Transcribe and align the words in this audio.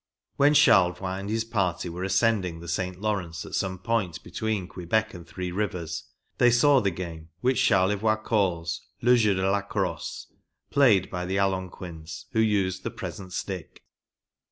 When 0.35 0.55
Charlevoix 0.55 1.19
and 1.19 1.29
his 1.29 1.43
party 1.43 1.87
were 1.87 2.03
ascending 2.03 2.59
the 2.59 2.67
St. 2.67 2.99
Lawrence 2.99 3.45
at 3.45 3.53
some 3.53 3.77
point 3.77 4.23
between 4.23 4.67
Quebec 4.67 5.13
and 5.13 5.27
THE 5.27 5.31
ORIGINAL 5.35 5.57
GAME. 5.59 5.67
31 5.67 5.67
'H 5.67 5.69
Three 5.69 5.79
Rivers, 5.79 6.03
they 6.39 6.49
saw 6.49 6.79
the 6.81 6.89
game, 6.89 7.29
which 7.41 7.59
Charlevoix 7.59 8.15
calls" 8.15 8.81
le 9.03 9.15
jeu 9.15 9.35
de 9.35 9.47
la 9.47 9.61
crosse," 9.61 10.25
played 10.71 11.11
by 11.11 11.27
the 11.27 11.35
Algon 11.37 11.69
quins, 11.69 12.25
who 12.31 12.39
used 12.39 12.81
the 12.81 12.89
present 12.89 13.31
stick. 13.31 13.83